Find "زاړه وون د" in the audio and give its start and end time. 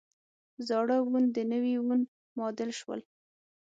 0.67-1.37